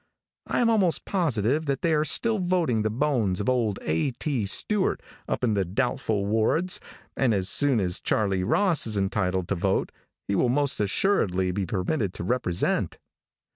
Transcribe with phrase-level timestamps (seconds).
[0.47, 4.09] I am almost positive that they are still voting the bones of old A.
[4.13, 4.47] T.
[4.47, 6.79] Stewart up in the doubtful wards,
[7.15, 9.91] and as soon as Charlie Ross is entitled to vote,
[10.27, 12.97] he will most assuredly be permitted to represent.